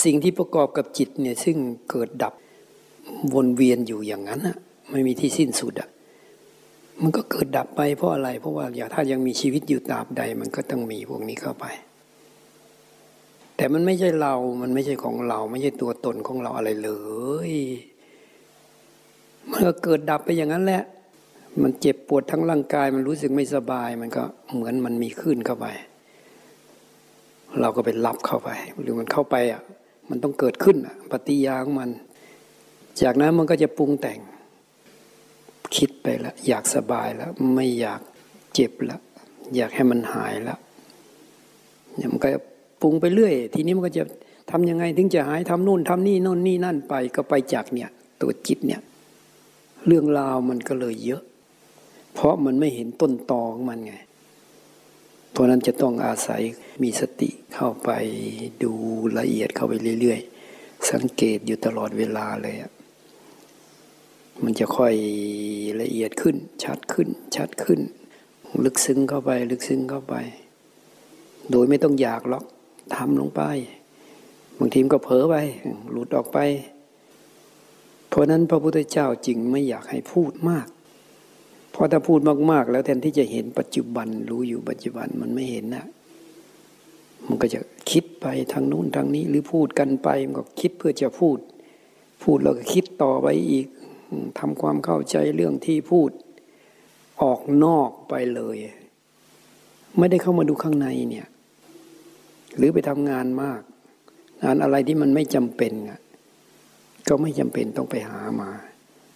[0.04, 1.58] สิ่งที่ประกอบกับจิตเนี่ยซึ่ง
[1.90, 2.34] เกิดดับ
[3.34, 4.58] วนเวียนอยู่อย่างนั้นอะ
[4.92, 5.90] ไม่มีที่สิ้นสุดอะ
[7.02, 11.66] มันก็เกิดดับไปเพราะอะไร เพราะว่าอย่าถ้ายังมีชีวิตอยู่ตราบใด มันก็ต้องมีพวกนี้เข้าไป
[13.58, 16.92] แต่มันไม่ใช่เรา มันไม่ใช่ของเรา ไม่ใช่ตัวตนของเราอะไรเล
[17.50, 17.52] ย
[19.52, 20.84] มันก็เกิดดับไปอย่างนั้นแหละ
[21.62, 25.68] มันเจ็บปวดทั้งร่างกาย มันรู้สึกไม่สบาย มันก็เหมือนมันมีขึ้นเข้าไป
[27.62, 29.62] เราก็ไปรับเข้าไป หรือมันเข้าไปอะ
[30.10, 31.90] มันต้องเกิดขึ้นอะ ปฏิยาของมัน
[33.02, 34.20] จากนั้นมันก็จะปรุงแต่ง
[35.76, 38.02] คิดไปล้วอยากสบายแล้ว ไม่อยาก
[38.54, 39.02] เจ็บล้ว
[39.56, 40.60] อยากให้มันหายแล้ว
[41.96, 42.30] เนี่ยมันก็
[42.82, 44.04] ปรุงไปเรื่อย ทีนี้มันก็จะ
[44.52, 47.90] ทำยังไงถึงจะหายทำนู่นทำนี่โน่นนี่นั่นไปก็ไปจากเนี่ย
[48.22, 48.82] ตัวจิตเนี่ย
[49.88, 51.24] เรื่องราวมันก็เลยเยอะ
[52.14, 53.96] เพราะมันไม่เห็นต้นตอของมันไง
[55.32, 56.42] เพราะนั้นจะต้องอาศัย
[56.84, 57.90] มีสติเข้าไป
[58.64, 58.72] ดู
[59.20, 60.20] ละเอียดเข้าไปเรื่อย
[60.54, 62.72] ๆ สังเกตอยู่ตลอดเวลาเลยอะ
[64.44, 64.94] มันจะค่อย
[65.82, 67.80] ละเอียดขึ้น ชัดขึ้น ชัดขึ้น
[68.66, 70.16] ลึกซึ้งเข้าไป ลึกซึ้งเข้าไป
[71.52, 72.44] โดยไม่ต้องอยากหรอก
[72.96, 73.42] ทำลงไป
[74.60, 75.36] บางทีมก็เผลอไป
[75.92, 76.40] หลุดออกไป
[78.10, 80.68] เพราะนั้นพระพุทธเจ้าจึงไม่อยากให้พูดมาก
[81.72, 82.20] เพราะถ้าพูด
[82.52, 85.86] มากๆ แล้วแทนที่จะเห็นปัจจุบันรู้อยู่ปัจจุบันมันไม่เห็นนะ
[87.28, 87.60] มันก็จะ
[87.92, 91.38] คิดไปทางนู้นทางนี้ หรือพูดกันไปมันก็คิดเพื่อจะพูด
[92.24, 93.68] พูดแล้วก็คิดต่อไปอีก
[94.40, 96.10] ทำความเข้าใจเรื่องที่พูด
[97.22, 98.58] ออกนอกไปเลย
[99.98, 101.28] ไม่ได้เข้ามาดูข้างในเนี่ย
[102.58, 103.62] หรือไปทำงานมาก
[104.44, 105.74] งานอะไรที่มันไม่จำเป็น
[107.08, 108.50] ก็ไม่จำเป็นต้องไปหามา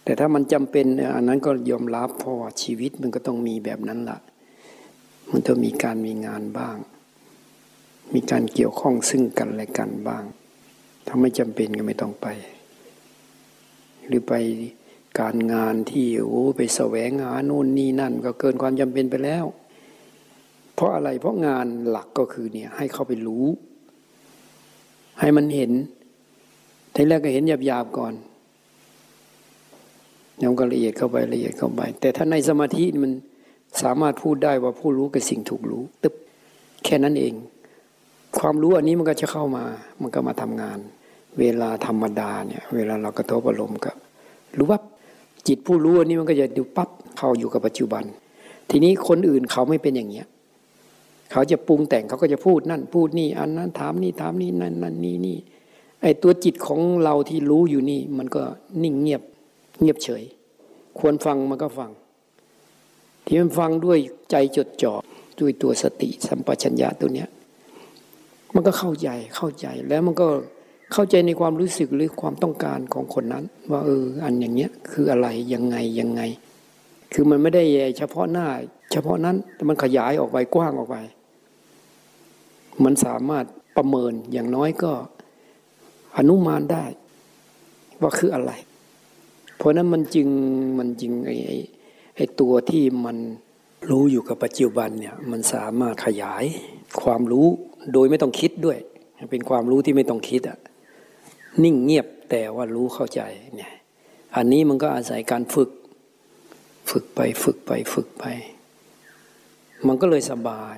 [0.04, 4.18] แต่ถ้ามันจำเป็นอันนั้นก็ยอมรับเพราะว่าชีวิตมันก็ต้องมีแบบนั้นละ่ะ
[5.30, 6.76] มันต้องมีการมีงานบ้าง
[8.14, 10.24] มีการเกี่ยวข้องซึ่งกันและกันบ้าง
[11.06, 12.26] ถ้าไม่จำเป็นก็ไม่ต้องไป
[14.06, 14.32] หรือไป
[15.20, 19.44] การงานที่โอ้ไปแสวงหาโน่นนี่นั่น ก็เกินความจำเป็นไปแล้ว
[20.74, 23.46] เพราะอะไรเพราะงานหลักก็คือเนี่ยให้เข้าไปรู้
[25.20, 25.70] ให้มันเห็น
[26.94, 28.14] ทีแรกก็เห็นหยาบๆก่อน
[30.42, 33.12] ยังก็ละเอียดเข้าไปละเอียดเข้าไป แต่ถ้าในสมาธิมัน
[33.82, 36.14] สามารถพูดได้ว่าผู้รู้กับสิ่งถูกรู้ตึ๊บ
[36.84, 37.34] แค่นั้นเอง
[38.38, 39.64] ความรู้อันนี้มันก็จะเข้ามา
[40.00, 40.78] มันก็มาทำงาน
[41.38, 43.96] เวลาธรรมดาเนี่ยเวลาเรากระทบอารมณ์กับ
[44.58, 44.78] รู้ว่า
[45.48, 48.04] จิตผู้รู้อันนี้มันก็จะดูปั๊บเข้าอยู่กับปัจจุบัน
[48.70, 50.26] ทีนี้คนอื่นเขาไม่เป็นอย่างเนี้ย
[51.32, 55.36] เขาจะปรุงแต่งเขาก็จะพูดนั่นพูดนี่ อันนั้นถามนี่ถามนี่นั่นนั่นนี่นี่
[56.02, 58.42] ไอตัวจิตของเราที่รู้อยู่นี่ มันก็
[58.82, 59.22] นิ่งเงียบ
[59.80, 60.22] เงียบเฉย
[60.98, 61.90] ควรฟังมันก็ฟัง
[63.24, 63.98] ที่มันฟังด้วย
[64.30, 64.94] ใจจดจ่อ
[65.40, 67.28] ด้วยตัวสติสัมปชัญญะตัวเนี้ย
[68.54, 70.28] มันก็เข้าใจเข้าใจแล้วมันก็
[70.92, 76.22] เข้าใจในความรู้สึกหรือความต้องการของคนนั้น ว่าเอออันอย่างเนี้ยคืออะไรยังไงยังไง
[77.12, 77.64] คือมันไม่ได้
[77.98, 78.46] เฉพาะหน้า
[78.92, 80.96] เฉพาะนั้นแต่มันขยายออกไปกว้างออกไป
[82.84, 83.44] มันสามารถ
[83.76, 84.92] ประเมินอย่างน้อยก็
[86.16, 86.84] อนุมานได้
[88.00, 88.52] ว่าคืออะไร
[89.56, 90.28] เพราะนั้นมันจึง
[90.78, 91.36] มันจึงไอ้
[92.16, 93.16] ไอ้ตัวที่มัน
[93.90, 96.44] รู้อยู่กับปัจจุบันเนี่ยมันสามารถขยาย
[97.02, 97.46] ความรู้
[97.92, 98.78] โดยไม่ต้องคิดด้วย
[99.30, 100.58] เป็นความรู้ที่ไม่ต้องคิดอะ
[101.62, 103.20] นิ่งเงียบแต่ว่ารู้เข้าใจ
[103.56, 103.72] เนี่ย
[104.36, 105.70] อันนี้มันก็อาศัยการฝึก
[106.90, 108.24] ฝึกไปฝึกไปฝึกไป
[109.86, 110.76] มันก็เลยสบาย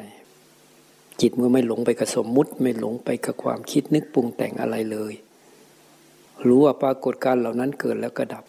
[1.20, 5.14] จิตมันไม่หลงไปกับสมมุติ ไม่หลงไปกับความคิดนึกปรุงแต่งอะไรเลย
[6.46, 8.44] รู้ว่าปรากฏการเหล่านั้นเกิดแล้วก็ดับ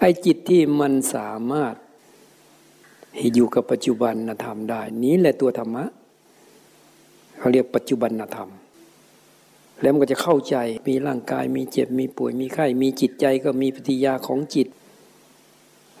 [0.00, 1.74] ไอ้จิตที่มันสามารถ
[3.34, 4.14] อยู่กับปัจจุบัน
[4.44, 5.84] ธรรมได้ นี้แหละตัวธรรมะ
[7.38, 8.48] เขาเรียกปัจจุบันธรรม
[9.80, 10.56] แล้วมันก็จะเข้าใจ
[10.88, 14.68] มีร่างกายมีเจ็บมีป่วยมีไข้มีจิตใจก็มีปฏิยาของจิต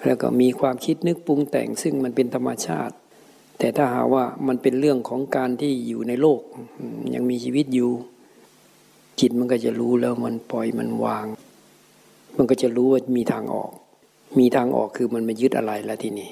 [0.06, 2.94] แล้วก็มีความคิดนึกปรุงแต่งซึ่งมันเป็นธรรมชาติ
[3.62, 6.40] แต่ถ้าหาว่ามันเป็นเรื่องของการที่อยู่ในโลก
[7.14, 7.90] ยังมีชีวิตอยู่
[9.20, 11.26] จิตมันก็จะรู้แล้วมันปล่อยมันวาง
[12.36, 13.72] มันก็จะรู้ว่ามีทางออก
[14.38, 16.30] มีทางออกคือมันไม่ยึดอะไรแล้วทีนี้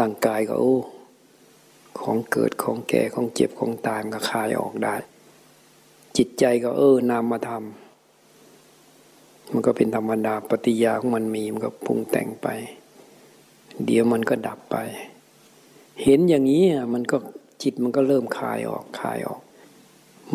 [0.00, 0.76] ร่างกายก็โอ้
[2.00, 4.94] ของเกิดของแก่ของเจ็บของตายมันก็คลายออกได้
[6.16, 12.48] จิตใจก็เออนามมาทำมันก็เป็นธรรมดาปฏิยาของมันมีมันก็ปรุงแต่งไป
[13.84, 14.76] เดี๋ยวมันก็ดับไป
[16.02, 16.62] เห็นอย่างนี้
[16.94, 17.16] มันก็
[17.62, 19.40] จิตมันก็เริ่มคลายออกคลายออก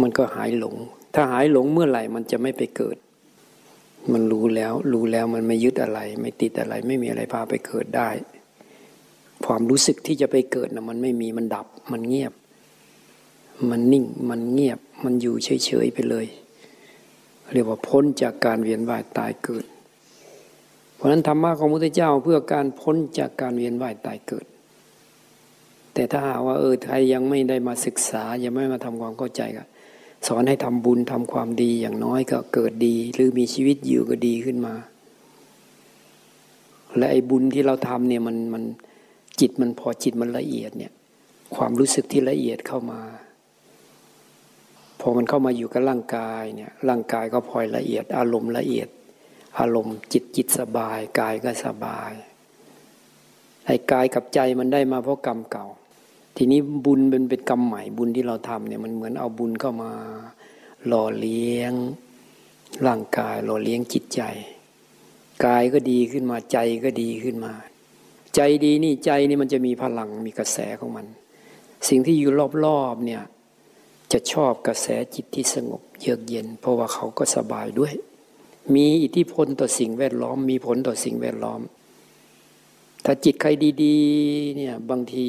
[0.01, 0.75] มันก็หายหลง
[1.13, 2.97] ถ้าหายหลงเมื่อไหร่มันจะไม่ไปเกิด
[4.13, 8.09] มันรู้แล้ว รู้แล้วมันไม่ยึดอะไร ไม่ติดอะไร ไม่มีอะไรพาไปเกิดได้
[9.45, 12.33] ความรู้สึกที่จะไปเกิดนะมันไม่มีมันดับ มันเงียบ
[13.69, 16.25] มันนิ่งมันเงียบ มันอยู่เฉยๆไปเลย
[17.53, 19.65] เรียกว่าพ้นจากการเวียนว่ายตายเกิด
[20.95, 24.45] เพราะนั้นธรรมะของพระพุทธเจ้าเพื่อการพ้นจากการเวียนว่ายตายเกิด
[25.93, 29.63] แต่ถ้าหากว่าเออใครยังไม่ได้มาศึกษา ยังไม่มาทำความเข้าใจก็
[30.27, 34.75] สอนให้ทำบุญทำความดีอย่างน้อยก็เกิดดี หรือมีชีวิตอยู่ก็ดีขึ้นมา
[36.97, 38.63] และไอ้บุญที่เราทำเนี่ยมันมัน
[39.39, 40.93] จิตมันพอจิตมันละเอียดเนี่ย
[41.55, 43.01] ความรู้สึกที่ละเอียดเข้ามา
[44.99, 48.87] พอมันเข้ามาอยู่กับร่างกายเนี่ยร่างกายก็พลอยละเอียด อารมณ์ละเอียด
[49.59, 52.13] อารมณ์จิตจิตสบาย กายก็สบาย
[53.65, 55.67] ไอ้กายกับใจมันได้มาเพราะกรรมเก่า
[56.43, 59.91] ทีนี้บุญเป็นเป็นกรรมใหม่บุญที่เราทำเนี่ยมันเหมือนเอาบุญเข้ามา
[60.87, 61.73] หล่อเลี้ยง
[62.87, 64.21] ร่างกายหล่อเลี้ยงจิตใจ
[65.45, 67.53] กายก็ดีขึ้นมาใจก็ดีขึ้นมา
[68.35, 71.05] ใจดีนี่ใจนี่มันจะมีพลังมีกระแสของมัน
[71.89, 72.31] สิ่งที่อยู่
[72.65, 73.23] รอบๆเนี่ย
[74.11, 77.93] จะชอบกระแสจิตที่สงบเยือกเย็น เพราะว่าเขาก็สบายด้วย
[78.75, 81.61] มีอิทธิพลต่อสิ่งแวดล้อม มีผลต่อสิ่งแวดล้อม
[83.05, 83.49] ถ้าจิตใคร
[83.83, 85.27] ดี ๆ เนี่ยบางที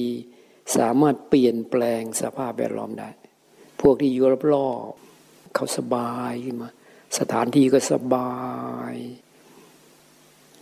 [0.76, 3.10] สามารถเปลี่ยนแปลงสภาพแวดล้อมได้
[3.80, 6.70] พวกที่อยู่รอบๆเขาสบายขึ้นมา
[7.18, 8.32] สถานที่ก็สบา
[8.92, 8.94] ย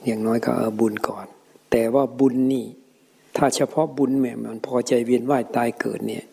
[0.04, 1.26] อย่างน้อยก็เออบุญก่อน
[1.70, 2.66] แต่ว่าบุญนี่
[3.36, 6.24] ถ้าเฉพาะบุญแม่มันพอใจเวียนว่ายตายเกิดเนี่ย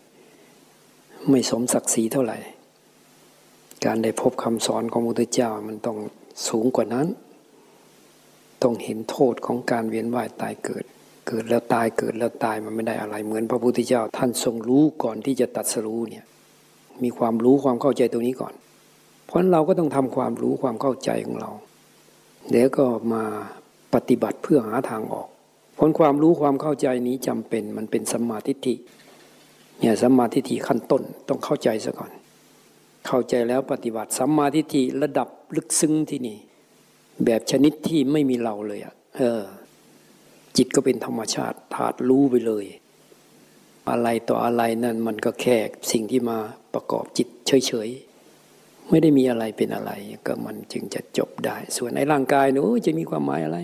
[1.28, 2.38] ไม่สมศักดิ์ศรีเท่าไหร่
[3.84, 5.98] การได้พบคำสอนของพระพุทธเจ้ามันต้อง
[6.48, 7.08] สูงกว่านั้น
[8.62, 10.84] ต้องเห็นโทษของการเวียนว่ายตายเกิด
[11.28, 16.24] เกิดแล้วตายเกิดแล้วตายมันไม่ได้อะไร เหมือนพระพุทธเจ้าท่านทรงรู้ก่อนที่จะตัดสรู้เนี่ย
[17.02, 18.54] มีความรู้ความเข้าใจตรงนี้ก่อน
[19.26, 21.50] เพราะฉะนั้นเราก็ต้องทำความรู้ความเข้าใจของเรา
[22.50, 23.22] เดี๋ยวก็มา
[23.94, 25.28] ปฏิบัติเพื่อหาทางออก
[25.78, 28.74] ผลความรู้ความเข้าใจนี้จำเป็นมันเป็นสัมมาทิฏฐิ
[29.80, 32.12] เนี่ยสัมมาทิฏฐิขั้นต้นต้องเข้าใจซะก่อน
[33.06, 36.38] เข้าใจแล้วปฏิบัติสัมมาทิฏฐิระดับลึกซึ้งที่นี่
[37.24, 39.42] แบบชนิดที่ไม่มีเราเลยอะเออ
[40.56, 42.66] จิตก็เป็นธรรมชาติถาดรู้ไปเลย
[43.90, 45.56] อะไรต่ออะไรนั่นมันก็แค่
[45.92, 46.38] สิ่งที่มา
[46.74, 49.92] ประกอบจิตเฉยๆ ไม่ได้มีอะไรเป็นอะไร
[50.26, 53.58] ก็มันจึงจะจบได้ ส่วนในร่างกายเนอะจะมีความหมายอะไร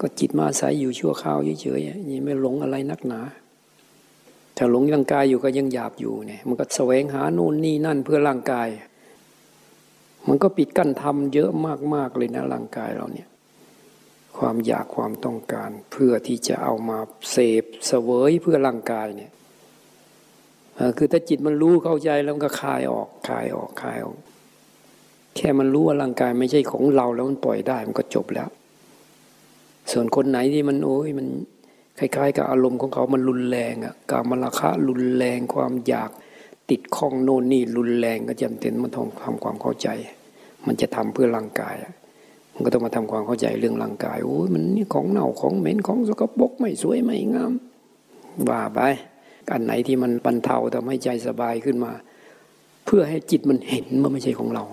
[0.00, 3.20] ก็จิตมาอาศัยอยู่ชั่วคราวเฉยๆยังไม่หลงอะไรนักหนา
[4.56, 8.68] ถ้าหลงร่างกายอยู่ก็ยังหยาบอยู่เนี่ยมันก็แสวงหาโน่นนี่นั่นเพื่อร่างกาย
[10.28, 11.50] มันก็ปิดกั้นทำเยอะ
[11.94, 13.28] มากๆเลยนะร่างกายเราเนี่ย
[14.38, 16.98] ความอยากความต้องการ เพื่อที่จะเอามา
[17.32, 19.32] เสพเสวยเพื่อร่างกายเนี่ย
[20.98, 24.20] คือถ้าจิตมันรู้เข้าใจแล้วมันก็คลายออกคลายออกคลายออก
[25.36, 28.48] แค่มันรู้ว่าร่างกายไม่ใช่ของเราแล้วมันปล่อยได้มันก็จบแล้ว
[29.92, 31.26] ส่วนคนไหนที่มันโอ้ยมัน
[31.98, 36.10] คล้ายๆ กับอารมณ์ของเขามันรุนแรงอะการมราคะรุนแรงความอยาก
[36.70, 39.88] ติดข้องโน่นนี่รุนแรงก็จำเป็นมันต้องทำความเข้าใจ
[40.66, 41.74] มันจะทำเพื่อร่างกาย
[42.56, 47.52] มันก็ต้องมาทำความเข้าใจเรื่องร่างกายโอ้ยมันนี่ของเน่าของเหม็นของสกปรกไม่สวยไม่งาม
[48.48, 48.80] ว่าไป
[49.50, 51.92] อันไหนที่มันบรรเทาทำให้ใจสบายขึ้นมา
[52.84, 54.64] เพื่อให้จิตมันเห็นว่าไม่ใช่ของเรา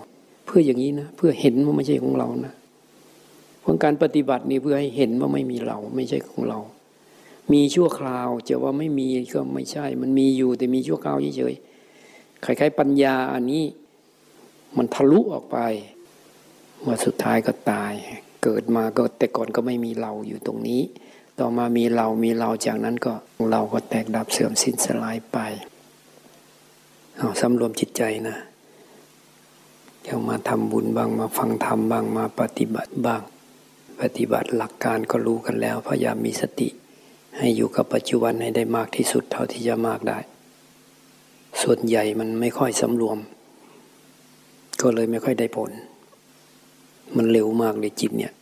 [0.46, 2.54] เพื่ออย่างนี้นะเพื่อเห็นว่าไม่ใช่ของเรานะ
[3.60, 6.58] เพราะการปฏิบัตินี่เพื่อให้เห็นว่าไม่มีเราไม่ใช่ของเรา
[7.52, 13.62] มีชั่วคราวจะว่าไม่มีก็ไม่ใช่ มันมีอยู่แต่มีชั่วคราวเฉยๆคล้ายๆปัญญาอันนี้
[14.76, 15.58] มันทะลุออกไป
[16.84, 17.92] มื่อสุดท้ายก็ตาย
[18.42, 20.82] เกิดมาก็แต่ก่อนก็ไม่มีเราอยู่ตรงนี้
[21.38, 23.12] ต่อมามีเรามีเราจากนั้นก็
[23.50, 25.38] เราก็แตกดับเสื่อมสิ้นสลายไป
[27.18, 28.36] เอาสำรวมจิตใจนะ
[30.02, 33.22] เดี๋ยวมาทำบุญบ้างมาฟังธรรมบ้างมาปฏิบัติบ้าง
[34.00, 36.68] ปฏิบัติหลักการก็รู้กันแล้ว พยายามมีสติ
[37.38, 40.18] ให้อยู่กับปัจจุบันให้ได้มากที่สุดเท่าที่จะมากได้
[41.62, 43.18] ส่วนใหญ่มันไม่ค่อยสำรวม
[44.80, 45.70] ก็เลยไม่ค่อยได้ผล
[47.16, 48.32] มันเร็วมากเลยจิตเนี่ย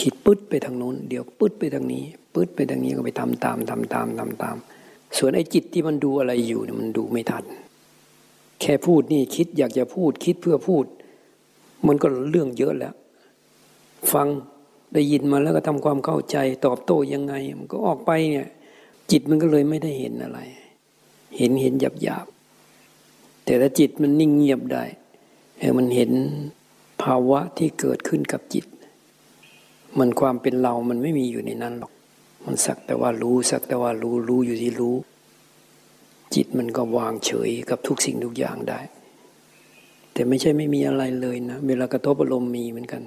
[0.00, 4.56] คิดปึ๊ดไปทางโน้น เดี๋ยวปึ๊ดไปทางนี้ปึ๊ดไปทางนี้ก็ไปทำตามทำตามทำตาม
[5.16, 7.44] ส่วนไอ้จิตที่มันดูอะไรอยู่เนี่ยมันดูไม่ทัน
[8.60, 10.84] แค่พูดนี่คิดอยากจะพูดคิดเพื่อพูด
[11.86, 12.94] มันก็เรื่องเยอะแล้ว
[14.12, 14.28] ฟัง
[14.94, 18.48] ได้ยินมาแล้วก็ทำความเข้าใจตอบโต้ยังไง มันก็ออกไปเนี่ย
[19.10, 20.40] จิตมันก็เลยไม่ได้เห็นอะไร
[21.38, 22.26] เห็นเห็นหยาบหยาบ
[23.44, 24.84] แต่ถ้าจิตมันนิ่งเงียบได้
[25.58, 28.66] เออมันเห็นาวะที่เกิดขึ้นกับจิต
[29.98, 31.92] มันความเป็นเรามันไม่มีอยู่ในนั้นหรอก
[32.44, 34.96] มันสักแต่ว่ารู้สักแต่ว่ารู้รู้อยู่ที่รู้
[36.34, 38.80] จิตมันก็วางเฉยกับทุกสิ่งทุกอย่างได้
[40.12, 43.02] แต่ไม่ใช่ไม่มีอะไรเลยนะเวลากระทบอารมณ์มีเหมือนกัน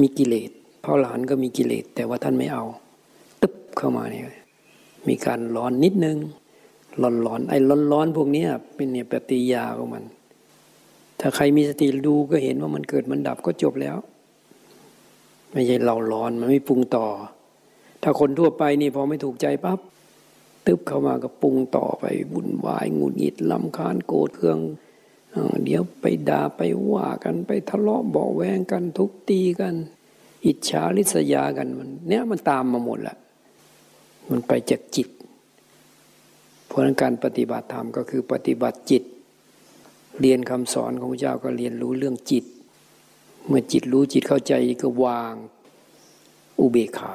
[0.00, 0.50] มีกิเลส
[0.84, 2.64] พ่อหลานก็มีกิเลสแต่ว่าท่านไม่เอา
[3.42, 4.24] ตึ๊บเข้ามาเนี่ย
[5.08, 6.18] มีการร้อนนิดนึง
[7.02, 8.44] ร้อนร้อนไอ้ร้อนร้อนพวกนี้
[8.74, 10.04] เป็นเนี่ยปฏิยาของมัน
[11.22, 13.96] ถ้าใครมีสติดูก็เห็นว่ามันเกิดมันดับก็จบแล้ว
[15.52, 17.06] ไม่ใช่เราร้อนมันไม่ปรุงต่อ
[18.02, 19.78] ถ้าคนทั่วไปนี่พอไม่ถูกใจปั๊บ
[20.66, 24.58] ตึบเข้ามาก็ปรุงต่อไปวุ่นวายงุนหงิดลำคาญโกรธเคือง
[25.64, 26.60] เดี๋ยวไปด่าไป
[26.92, 29.74] ว่ากันไปทะเลาะเบาแวงกันทุกตีกัน
[30.46, 33.16] อิจฉาริษยากันมัน เนี้ยมันตามมาหมดแหละ
[34.30, 35.08] มันไปจากจิต
[36.66, 39.02] เพราะนั้นการปฏิบัติธรรมก็คือปฏิบัติจิต
[40.20, 42.44] เรียนคำสอนของพระเจ้าก็เรียนรู้เรื่องจิต
[43.46, 45.34] เมื่อจิตรู้จิตเข้าใจก็วาง
[46.58, 47.14] อุเบกขา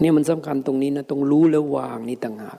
[0.00, 2.58] เนี่ยมันสำคัญตรงนี้นะต้องรู้แล้ววางนี่ต่างหาก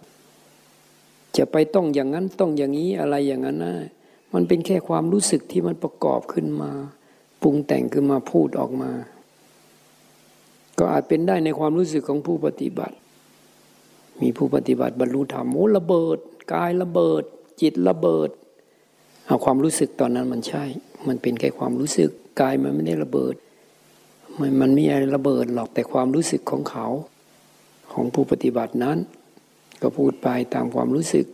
[1.37, 3.75] จะไปต้องอย่างนั้นต้องอย่างนี้อะไรอย่างนั้นนะ
[4.33, 6.71] มันเป็นแค่ความรู้สึกที่มันประกอบขึ้นมา
[7.41, 8.91] ปรุงแต่งขึ้นมาพูดออกมา
[10.77, 12.95] ก็อาจเป็นได้ในความรู้สึกของผู้ปฏิบัติ
[14.21, 16.17] มีผู้ปฏิบัติบรรลุธรรมโอ้ระเบิด
[16.53, 17.23] กายระเบิด
[17.61, 18.29] จิตระเบิด
[19.27, 20.63] เอาความรู้สึกตอนนั้นมันใช่
[21.07, 22.09] มันเป็นแค่ความรู้สึก
[22.39, 23.35] กายมันไม่ได้ระเบิด
[24.39, 26.87] มันมันไม่อะไรระเบิดหรอกแต่ความรู้สึกของเขา
[27.93, 28.97] ของผู้ปฏิบัตินั้น
[29.81, 31.25] ก็พูดไปตามความรู้สึก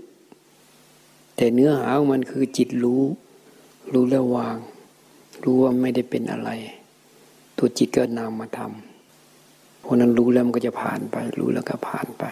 [1.35, 3.01] แต่เนื้อหาของมันคือจิตรู้
[3.93, 4.57] รู้แล้ววาง
[5.43, 6.49] รู้ว่าไม่ได้เป็นอะไร
[7.57, 12.23] ตัวจิตก็นำมาทำเพราะนั้นรู้แล้วมันก็จะผ่านไป รู้แล้วก็ผ่านไป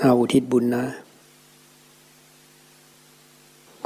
[0.00, 0.86] เอา อุทิศบุญนะ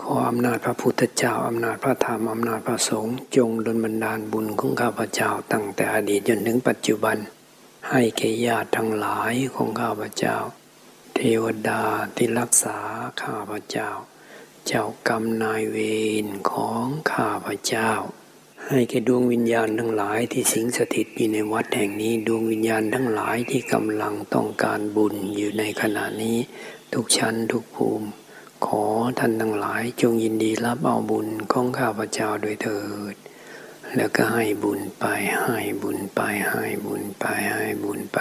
[0.01, 7.16] ขออำนาจพระพุทธเจ้าอำนาจพระธรรมอำนาจพระสงฆ์จงดลบันดาลบุญของข้าพเจ้าตั้งแต่อดีตจนถึงปัจจุบัน
[7.90, 10.37] ให้แก่ญาติทั้งหลายของข้าพเจ้า
[11.14, 11.83] เทวดา
[12.16, 12.79] ที่รักษา
[13.22, 13.90] ข้าพเจ้า
[14.66, 15.77] เจ้ากรรมนายเว
[16.24, 17.92] รของข้าพเจ้า
[18.73, 26.39] ให้แก่ดวงวิญญาณทั้งหลายที่สิงสถิตอยู่ในวัดแห่งนี้ดวงวิญญาณทั้งหลายที่กำลังต้องการบุญอยู่ในขณะนี้
[26.95, 28.09] ทุกชั้นทุกภูมิ
[28.67, 28.85] ขอ
[29.19, 33.15] ท่านทั้งหลายจงยินดีรับเอาบุญของข้าพเจ้าโดยเถิด
[33.97, 35.05] แล้วก็ให้บุญไป
[35.43, 38.19] ให้บุญไปให้บุญไปให้บุญไป